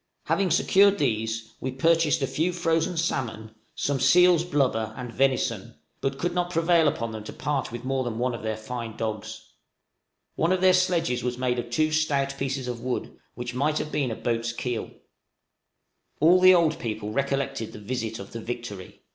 [0.23, 6.17] Having secured these, we purchased a few frozen salmon, some seals' blubber and venison, but
[6.17, 9.51] could not prevail upon them to part with more than one of their fine dogs.
[10.33, 13.91] One of their sledges was made of two stout pieces of wood, which might have
[13.91, 14.85] been a boat's keel.
[14.85, 19.03] {INTELLIGENCE OF FRANKLIN'S SHIPS.} All the old people recollected the visit of the 'Victory.'